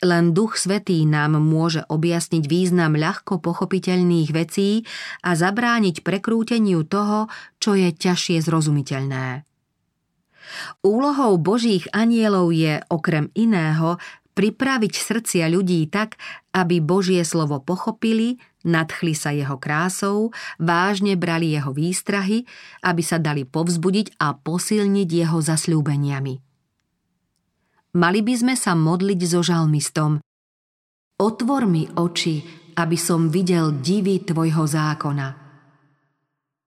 Len 0.05 0.37
Duch 0.37 0.61
Svetý 0.61 1.03
nám 1.09 1.40
môže 1.40 1.83
objasniť 1.88 2.44
význam 2.44 2.94
ľahko 2.94 3.40
pochopiteľných 3.40 4.31
vecí 4.31 4.85
a 5.24 5.33
zabrániť 5.33 6.05
prekrúteniu 6.05 6.85
toho, 6.85 7.33
čo 7.59 7.72
je 7.72 7.90
ťažšie 7.90 8.44
zrozumiteľné. 8.44 9.48
Úlohou 10.85 11.40
Božích 11.40 11.88
anielov 11.96 12.53
je 12.53 12.85
okrem 12.92 13.33
iného 13.33 13.96
pripraviť 14.35 14.92
srdcia 14.92 15.46
ľudí 15.48 15.87
tak, 15.88 16.18
aby 16.53 16.83
Božie 16.83 17.22
slovo 17.22 17.62
pochopili, 17.62 18.42
nadchli 18.66 19.14
sa 19.14 19.31
jeho 19.31 19.57
krásou, 19.57 20.35
vážne 20.59 21.14
brali 21.14 21.55
jeho 21.55 21.70
výstrahy, 21.70 22.44
aby 22.83 23.03
sa 23.03 23.22
dali 23.22 23.46
povzbudiť 23.46 24.18
a 24.18 24.35
posilniť 24.35 25.09
jeho 25.09 25.38
zasľúbeniami. 25.38 26.53
Mali 27.94 28.20
by 28.26 28.35
sme 28.35 28.54
sa 28.59 28.74
modliť 28.74 29.20
so 29.26 29.40
žalmistom. 29.42 30.18
Otvor 31.22 31.70
mi 31.70 31.87
oči, 31.87 32.42
aby 32.74 32.98
som 32.98 33.30
videl 33.30 33.78
divy 33.78 34.26
tvojho 34.26 34.66
zákona– 34.66 35.28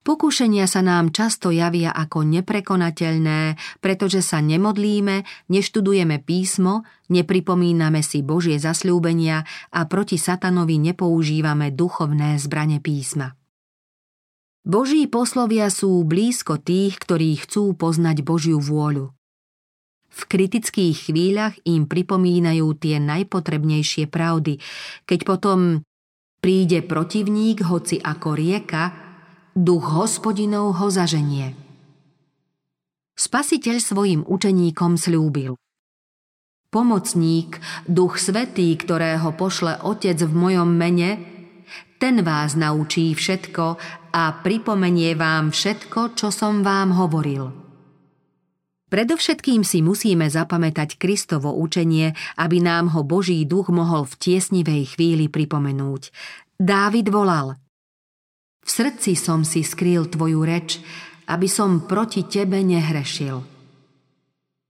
Pokúšenia 0.07 0.71
sa 0.71 0.79
nám 0.79 1.11
často 1.11 1.51
javia 1.51 1.91
ako 1.91 2.23
neprekonateľné, 2.23 3.59
pretože 3.83 4.23
sa 4.23 4.39
nemodlíme, 4.39 5.27
neštudujeme 5.51 6.23
písmo, 6.23 6.87
nepripomíname 7.11 7.99
si 7.99 8.23
Božie 8.23 8.55
zasľúbenia 8.55 9.43
a 9.67 9.79
proti 9.83 10.15
satanovi 10.15 10.79
nepoužívame 10.79 11.75
duchovné 11.75 12.39
zbrane 12.39 12.79
písma. 12.79 13.35
Boží 14.63 15.11
poslovia 15.11 15.67
sú 15.67 15.99
blízko 16.07 16.63
tých, 16.63 16.95
ktorí 17.03 17.43
chcú 17.43 17.75
poznať 17.75 18.23
Božiu 18.23 18.63
vôľu. 18.63 19.16
V 20.17 20.21
kritických 20.25 21.13
chvíľach 21.13 21.61
im 21.61 21.85
pripomínajú 21.85 22.73
tie 22.81 22.97
najpotrebnejšie 22.97 24.09
pravdy, 24.09 24.57
keď 25.05 25.19
potom 25.29 25.85
príde 26.41 26.81
protivník, 26.81 27.61
hoci 27.61 28.01
ako 28.01 28.33
rieka, 28.33 28.97
duch 29.53 29.85
hospodinov 29.93 30.81
ho 30.81 30.89
zaženie. 30.89 31.53
Spasiteľ 33.13 33.77
svojim 33.77 34.21
učeníkom 34.25 34.97
slúbil. 34.97 35.53
Pomocník, 36.73 37.61
duch 37.85 38.17
svetý, 38.17 38.73
ktorého 38.73 39.37
pošle 39.37 39.81
Otec 39.85 40.17
v 40.17 40.33
mojom 40.33 40.69
mene, 40.69 41.21
ten 41.97 42.21
vás 42.21 42.53
naučí 42.53 43.13
všetko 43.13 43.65
a 44.13 44.23
pripomenie 44.41 45.17
vám 45.17 45.53
všetko, 45.53 46.13
čo 46.13 46.29
som 46.29 46.61
vám 46.61 46.93
hovoril. 46.93 47.66
Predovšetkým 48.87 49.67
si 49.67 49.83
musíme 49.83 50.31
zapamätať 50.31 50.95
Kristovo 50.95 51.51
učenie, 51.55 52.15
aby 52.39 52.63
nám 52.63 52.95
ho 52.95 53.03
Boží 53.03 53.43
duch 53.43 53.67
mohol 53.67 54.07
v 54.07 54.15
tiesnivej 54.15 54.95
chvíli 54.95 55.27
pripomenúť. 55.27 56.09
Dávid 56.55 57.11
volal– 57.11 57.53
v 58.67 58.69
srdci 58.75 59.15
som 59.15 59.47
si 59.47 59.63
skrýl 59.63 60.11
tvoju 60.11 60.43
reč, 60.43 60.83
aby 61.31 61.47
som 61.47 61.87
proti 61.87 62.27
tebe 62.27 62.59
nehrešil. 62.59 63.39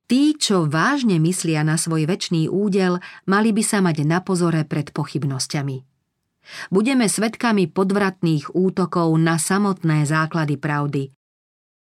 Tí, 0.05 0.37
čo 0.37 0.69
vážne 0.69 1.17
myslia 1.17 1.65
na 1.65 1.81
svoj 1.81 2.05
väčší 2.05 2.45
údel, 2.45 3.01
mali 3.25 3.49
by 3.49 3.63
sa 3.65 3.81
mať 3.81 4.05
na 4.05 4.21
pozore 4.21 4.69
pred 4.69 4.93
pochybnosťami. 4.93 5.81
Budeme 6.69 7.09
svetkami 7.09 7.73
podvratných 7.73 8.53
útokov 8.53 9.11
na 9.17 9.41
samotné 9.41 10.05
základy 10.05 10.61
pravdy. 10.61 11.16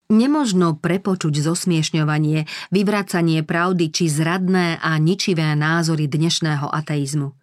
Nemožno 0.08 0.80
prepočuť 0.80 1.36
zosmiešňovanie, 1.44 2.48
vyvracanie 2.72 3.44
pravdy 3.44 3.92
či 3.92 4.08
zradné 4.08 4.80
a 4.80 4.96
ničivé 4.96 5.52
názory 5.52 6.08
dnešného 6.08 6.64
ateizmu. 6.64 7.36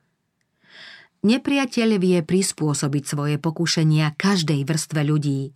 Nepriateľ 1.29 2.01
vie 2.01 2.25
prispôsobiť 2.25 3.05
svoje 3.05 3.37
pokušenia 3.37 4.17
každej 4.17 4.65
vrstve 4.65 5.01
ľudí. 5.05 5.53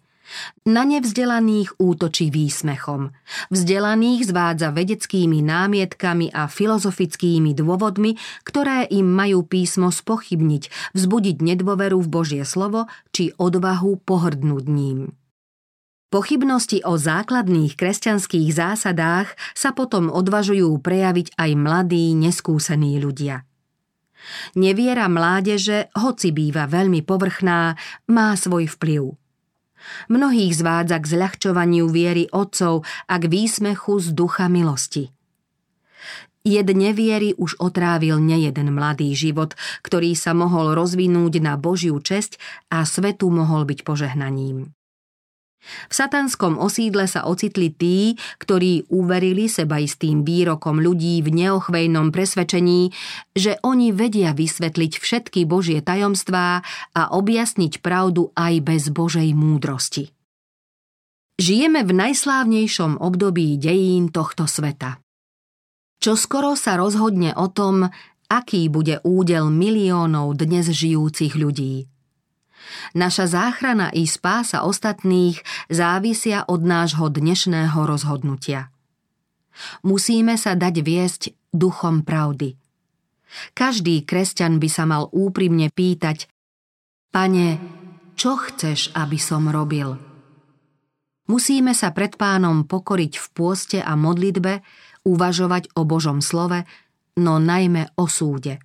Na 0.68 0.85
nevzdelaných 0.85 1.81
útočí 1.81 2.29
výsmechom. 2.29 3.16
Vzdelaných 3.49 4.29
zvádza 4.29 4.68
vedeckými 4.68 5.40
námietkami 5.40 6.29
a 6.29 6.44
filozofickými 6.44 7.57
dôvodmi, 7.57 8.21
ktoré 8.44 8.85
im 8.85 9.09
majú 9.09 9.49
písmo 9.49 9.88
spochybniť, 9.88 10.92
vzbudiť 10.92 11.37
nedôveru 11.40 12.05
v 12.05 12.09
Božie 12.12 12.44
slovo 12.44 12.85
či 13.16 13.33
odvahu 13.40 13.97
pohrdnúť 14.05 14.64
ním. 14.68 15.16
Pochybnosti 16.09 16.81
o 16.88 16.97
základných 16.97 17.77
kresťanských 17.77 18.49
zásadách 18.53 19.37
sa 19.53 19.77
potom 19.77 20.09
odvažujú 20.09 20.73
prejaviť 20.81 21.37
aj 21.37 21.51
mladí, 21.53 22.16
neskúsení 22.16 22.97
ľudia– 22.97 23.44
Neviera 24.59 25.07
mládeže, 25.09 25.88
hoci 25.94 26.35
býva 26.35 26.66
veľmi 26.68 27.01
povrchná, 27.07 27.79
má 28.11 28.29
svoj 28.35 28.68
vplyv. 28.77 29.14
Mnohých 30.11 30.53
zvádza 30.59 30.99
k 31.01 31.07
zľahčovaniu 31.07 31.87
viery 31.88 32.29
otcov 32.29 32.85
a 33.09 33.14
k 33.16 33.25
výsmechu 33.31 34.03
z 34.03 34.12
ducha 34.12 34.51
milosti. 34.51 35.14
Jed 36.49 36.68
neviery 36.73 37.37
už 37.37 37.61
otrávil 37.61 38.25
nejeden 38.25 38.73
mladý 38.73 39.12
život, 39.12 39.53
ktorý 39.85 40.16
sa 40.16 40.33
mohol 40.33 40.73
rozvinúť 40.73 41.44
na 41.44 41.61
Božiu 41.61 41.99
česť 42.01 42.40
a 42.73 42.88
svetu 42.88 43.29
mohol 43.29 43.68
byť 43.68 43.85
požehnaním. 43.85 44.78
V 45.61 45.92
satanskom 45.92 46.57
osídle 46.57 47.11
sa 47.11 47.27
ocitli 47.27 47.68
tí, 47.75 48.14
ktorí 48.40 48.88
uverili 48.88 49.51
seba 49.51 49.83
istým 49.83 50.23
výrokom 50.23 50.81
ľudí 50.81 51.21
v 51.21 51.29
neochvejnom 51.35 52.14
presvedčení, 52.14 52.94
že 53.35 53.59
oni 53.66 53.92
vedia 53.92 54.33
vysvetliť 54.33 54.92
všetky 54.97 55.44
Božie 55.44 55.83
tajomstvá 55.85 56.62
a 56.94 57.03
objasniť 57.12 57.85
pravdu 57.85 58.31
aj 58.38 58.55
bez 58.64 58.83
Božej 58.88 59.35
múdrosti. 59.35 60.14
Žijeme 61.38 61.87
v 61.87 61.92
najslávnejšom 61.94 62.99
období 62.99 63.59
dejín 63.62 64.11
tohto 64.11 64.51
sveta. 64.51 64.99
Čo 65.99 66.14
skoro 66.18 66.55
sa 66.55 66.79
rozhodne 66.79 67.35
o 67.35 67.47
tom, 67.51 67.87
aký 68.31 68.71
bude 68.71 69.03
údel 69.03 69.51
miliónov 69.51 70.35
dnes 70.38 70.71
žijúcich 70.71 71.35
ľudí. 71.35 71.90
Naša 72.92 73.29
záchrana 73.29 73.92
i 73.94 74.05
spása 74.09 74.64
ostatných 74.64 75.40
závisia 75.68 76.44
od 76.47 76.64
nášho 76.64 77.09
dnešného 77.09 77.79
rozhodnutia. 77.85 78.71
Musíme 79.83 80.38
sa 80.38 80.55
dať 80.55 80.75
viesť 80.83 81.23
duchom 81.51 82.07
pravdy. 82.07 82.55
Každý 83.53 84.09
kresťan 84.09 84.57
by 84.57 84.68
sa 84.71 84.85
mal 84.88 85.11
úprimne 85.12 85.68
pýtať 85.68 86.31
Pane, 87.09 87.49
čo 88.14 88.37
chceš, 88.37 88.92
aby 88.92 89.16
som 89.16 89.49
robil? 89.49 89.97
Musíme 91.29 91.77
sa 91.77 91.92
pred 91.92 92.16
pánom 92.16 92.64
pokoriť 92.64 93.12
v 93.21 93.27
pôste 93.37 93.79
a 93.81 93.97
modlitbe, 93.97 94.64
uvažovať 95.05 95.73
o 95.77 95.85
Božom 95.85 96.25
slove, 96.25 96.64
no 97.21 97.40
najmä 97.40 97.92
o 97.97 98.09
súde. 98.09 98.61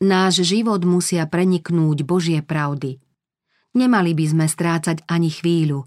Náš 0.00 0.46
život 0.46 0.82
musia 0.86 1.26
preniknúť 1.26 2.06
Božie 2.06 2.40
pravdy. 2.42 2.98
Nemali 3.76 4.16
by 4.16 4.24
sme 4.32 4.46
strácať 4.48 5.04
ani 5.10 5.28
chvíľu. 5.28 5.84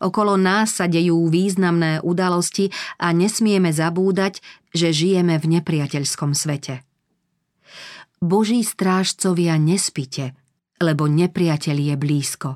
Okolo 0.00 0.40
nás 0.40 0.80
sa 0.80 0.88
dejú 0.88 1.28
významné 1.28 2.00
udalosti 2.00 2.72
a 2.96 3.12
nesmieme 3.12 3.72
zabúdať, 3.72 4.40
že 4.72 4.92
žijeme 4.92 5.36
v 5.36 5.60
nepriateľskom 5.60 6.32
svete. 6.32 6.84
Boží 8.20 8.64
strážcovia 8.64 9.60
nespite, 9.60 10.32
lebo 10.80 11.04
nepriateľ 11.08 11.76
je 11.76 11.94
blízko. 11.96 12.50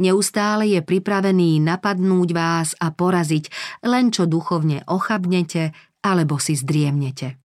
Neustále 0.00 0.72
je 0.72 0.80
pripravený 0.80 1.60
napadnúť 1.60 2.28
vás 2.32 2.72
a 2.80 2.88
poraziť, 2.88 3.52
len 3.84 4.08
čo 4.08 4.24
duchovne 4.24 4.80
ochabnete 4.88 5.76
alebo 6.00 6.40
si 6.40 6.56
zdriemnete. 6.56 7.47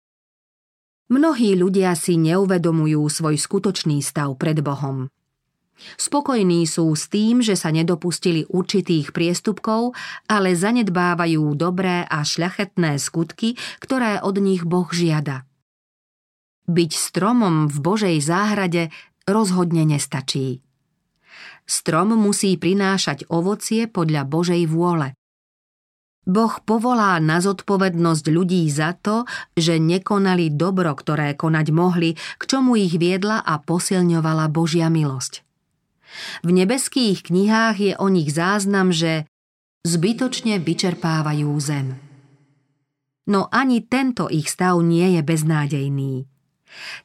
Mnohí 1.12 1.60
ľudia 1.60 1.92
si 2.00 2.16
neuvedomujú 2.16 3.04
svoj 3.12 3.36
skutočný 3.36 4.00
stav 4.00 4.32
pred 4.40 4.64
Bohom. 4.64 5.12
Spokojní 6.00 6.64
sú 6.64 6.88
s 6.96 7.12
tým, 7.12 7.44
že 7.44 7.60
sa 7.60 7.68
nedopustili 7.74 8.48
určitých 8.48 9.12
priestupkov, 9.12 9.92
ale 10.32 10.56
zanedbávajú 10.56 11.52
dobré 11.60 12.08
a 12.08 12.24
šľachetné 12.24 12.96
skutky, 12.96 13.60
ktoré 13.84 14.24
od 14.24 14.40
nich 14.40 14.64
Boh 14.64 14.88
žiada. 14.88 15.44
Byť 16.72 16.92
stromom 16.96 17.68
v 17.68 17.78
Božej 17.84 18.18
záhrade 18.24 18.94
rozhodne 19.28 19.84
nestačí. 19.84 20.64
Strom 21.68 22.16
musí 22.16 22.56
prinášať 22.56 23.28
ovocie 23.28 23.92
podľa 23.92 24.24
Božej 24.24 24.64
vôle. 24.70 25.12
Boh 26.32 26.64
povolá 26.64 27.20
na 27.20 27.44
zodpovednosť 27.44 28.26
ľudí 28.32 28.64
za 28.72 28.96
to, 28.96 29.28
že 29.60 29.84
nekonali 29.84 30.48
dobro, 30.56 30.96
ktoré 30.96 31.36
konať 31.36 31.68
mohli, 31.76 32.16
k 32.16 32.44
čomu 32.48 32.80
ich 32.80 32.96
viedla 32.96 33.44
a 33.44 33.60
posilňovala 33.60 34.48
Božia 34.48 34.88
milosť. 34.88 35.44
V 36.48 36.50
nebeských 36.56 37.28
knihách 37.28 37.78
je 37.84 37.94
o 38.00 38.08
nich 38.08 38.32
záznam, 38.32 38.96
že 38.96 39.28
zbytočne 39.84 40.60
vyčerpávajú 40.64 41.52
zem. 41.60 42.00
No 43.28 43.52
ani 43.52 43.84
tento 43.84 44.32
ich 44.32 44.48
stav 44.48 44.80
nie 44.80 45.20
je 45.20 45.22
beznádejný. 45.24 46.14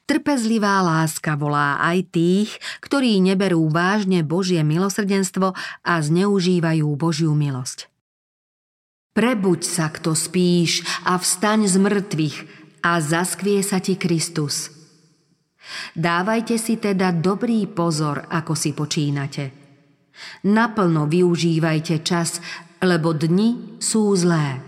Trpezlivá 0.07 0.79
láska 0.87 1.35
volá 1.35 1.83
aj 1.83 2.15
tých, 2.15 2.51
ktorí 2.79 3.19
neberú 3.19 3.67
vážne 3.67 4.23
Božie 4.23 4.63
milosrdenstvo 4.63 5.59
a 5.83 5.93
zneužívajú 5.99 6.87
Božiu 6.95 7.35
milosť. 7.35 7.91
Prebuď 9.17 9.61
sa, 9.65 9.89
kto 9.89 10.13
spíš, 10.13 10.85
a 11.09 11.17
vstaň 11.17 11.65
z 11.65 11.81
mŕtvych 11.81 12.37
a 12.85 13.01
zaskvie 13.01 13.65
sa 13.65 13.81
ti 13.81 13.97
Kristus. 13.97 14.69
Dávajte 15.97 16.61
si 16.61 16.77
teda 16.77 17.17
dobrý 17.17 17.65
pozor, 17.65 18.29
ako 18.29 18.53
si 18.53 18.77
počínate. 18.77 19.57
Naplno 20.45 21.09
využívajte 21.09 22.05
čas, 22.05 22.45
lebo 22.85 23.17
dni 23.17 23.81
sú 23.81 24.13
zlé. 24.13 24.61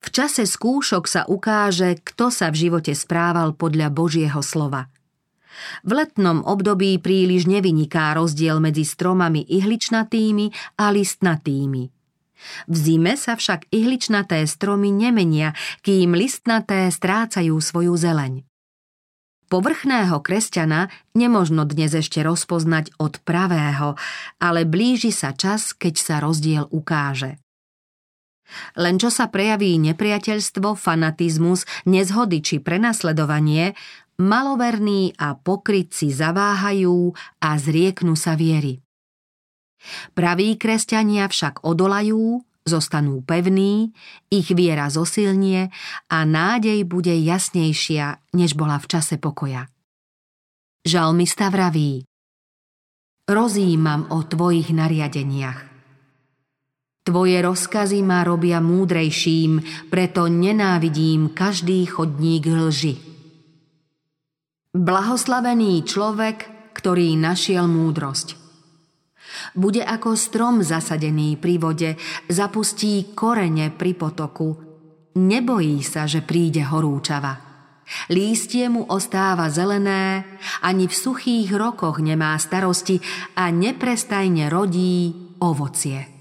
V 0.00 0.08
čase 0.08 0.48
skúšok 0.48 1.04
sa 1.04 1.22
ukáže, 1.28 2.00
kto 2.00 2.32
sa 2.32 2.48
v 2.48 2.64
živote 2.64 2.96
správal 2.96 3.52
podľa 3.52 3.92
Božieho 3.92 4.40
slova. 4.40 4.88
V 5.84 5.90
letnom 5.92 6.40
období 6.48 6.96
príliš 6.96 7.44
nevyniká 7.44 8.16
rozdiel 8.16 8.56
medzi 8.56 8.88
stromami 8.88 9.44
ihličnatými 9.46 10.80
a 10.80 10.88
listnatými. 10.88 12.01
V 12.66 12.74
zime 12.74 13.14
sa 13.16 13.38
však 13.38 13.70
ihličnaté 13.70 14.44
stromy 14.44 14.90
nemenia, 14.92 15.54
kým 15.86 16.14
listnaté 16.16 16.90
strácajú 16.90 17.56
svoju 17.58 17.94
zeleň. 17.96 18.44
Povrchného 19.52 20.16
kresťana 20.24 20.88
nemožno 21.12 21.68
dnes 21.68 21.92
ešte 21.92 22.24
rozpoznať 22.24 22.96
od 22.96 23.20
pravého, 23.20 24.00
ale 24.40 24.64
blíži 24.64 25.12
sa 25.12 25.36
čas, 25.36 25.76
keď 25.76 25.94
sa 26.00 26.16
rozdiel 26.24 26.64
ukáže. 26.72 27.36
Len 28.76 28.96
čo 29.00 29.08
sa 29.08 29.28
prejaví 29.28 29.76
nepriateľstvo, 29.80 30.76
fanatizmus, 30.76 31.64
nezhody 31.88 32.44
či 32.44 32.60
prenasledovanie, 32.60 33.76
maloverní 34.20 35.16
a 35.16 35.36
pokrytci 35.36 36.12
zaváhajú 36.12 37.16
a 37.40 37.50
zrieknú 37.56 38.12
sa 38.16 38.36
viery. 38.36 38.81
Praví 40.14 40.56
kresťania 40.58 41.26
však 41.30 41.62
odolajú, 41.66 42.42
zostanú 42.62 43.22
pevní, 43.26 43.90
ich 44.30 44.50
viera 44.54 44.86
zosilnie 44.86 45.70
a 46.10 46.18
nádej 46.22 46.86
bude 46.86 47.12
jasnejšia, 47.12 48.22
než 48.34 48.54
bola 48.54 48.78
v 48.78 48.86
čase 48.86 49.18
pokoja. 49.18 49.66
Žalmista 50.82 51.50
vraví 51.50 52.06
Rozímam 53.22 54.10
o 54.10 54.26
tvojich 54.26 54.74
nariadeniach. 54.74 55.70
Tvoje 57.02 57.38
rozkazy 57.38 58.02
ma 58.02 58.26
robia 58.26 58.58
múdrejším, 58.62 59.62
preto 59.90 60.26
nenávidím 60.26 61.30
každý 61.30 61.86
chodník 61.86 62.46
lži. 62.46 62.98
Blahoslavený 64.74 65.86
človek, 65.86 66.50
ktorý 66.74 67.14
našiel 67.14 67.70
múdrosť. 67.70 68.41
Bude 69.56 69.80
ako 69.80 70.14
strom 70.14 70.60
zasadený 70.60 71.40
pri 71.40 71.54
vode, 71.56 71.90
zapustí 72.28 73.16
korene 73.16 73.72
pri 73.72 73.92
potoku. 73.96 74.48
Nebojí 75.16 75.80
sa, 75.84 76.08
že 76.08 76.24
príde 76.24 76.64
horúčava. 76.64 77.52
Lístie 78.08 78.68
mu 78.72 78.88
ostáva 78.88 79.52
zelené, 79.52 80.24
ani 80.64 80.88
v 80.88 80.94
suchých 80.94 81.52
rokoch 81.52 82.00
nemá 82.00 82.32
starosti 82.40 83.00
a 83.36 83.52
neprestajne 83.52 84.48
rodí 84.48 85.12
ovocie. 85.42 86.11